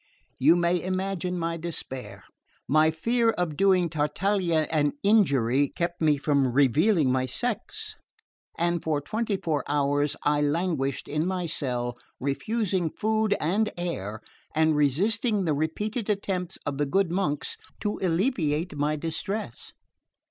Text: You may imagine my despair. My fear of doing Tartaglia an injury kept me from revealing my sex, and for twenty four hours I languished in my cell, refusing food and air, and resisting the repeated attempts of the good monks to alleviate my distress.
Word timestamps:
You 0.39 0.55
may 0.55 0.81
imagine 0.81 1.37
my 1.37 1.57
despair. 1.57 2.23
My 2.67 2.89
fear 2.89 3.29
of 3.29 3.55
doing 3.55 3.87
Tartaglia 3.87 4.61
an 4.71 4.93
injury 5.03 5.69
kept 5.75 6.01
me 6.01 6.17
from 6.17 6.47
revealing 6.51 7.11
my 7.11 7.27
sex, 7.27 7.93
and 8.57 8.81
for 8.83 8.99
twenty 8.99 9.37
four 9.37 9.63
hours 9.67 10.15
I 10.23 10.41
languished 10.41 11.07
in 11.07 11.27
my 11.27 11.45
cell, 11.45 11.99
refusing 12.19 12.89
food 12.89 13.35
and 13.39 13.71
air, 13.77 14.21
and 14.55 14.75
resisting 14.75 15.45
the 15.45 15.53
repeated 15.53 16.09
attempts 16.09 16.57
of 16.65 16.79
the 16.79 16.87
good 16.87 17.11
monks 17.11 17.55
to 17.81 17.99
alleviate 18.01 18.75
my 18.75 18.95
distress. 18.95 19.71